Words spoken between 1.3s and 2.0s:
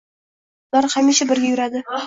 birga yurardi